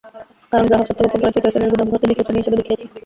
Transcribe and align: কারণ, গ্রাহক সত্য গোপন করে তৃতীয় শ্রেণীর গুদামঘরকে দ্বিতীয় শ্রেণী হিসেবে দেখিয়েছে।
কারণ, 0.51 0.65
গ্রাহক 0.69 0.85
সত্য 0.87 0.99
গোপন 1.03 1.19
করে 1.23 1.33
তৃতীয় 1.33 1.51
শ্রেণীর 1.53 1.71
গুদামঘরকে 1.73 2.07
দ্বিতীয় 2.07 2.25
শ্রেণী 2.25 2.39
হিসেবে 2.41 2.59
দেখিয়েছে। 2.59 2.85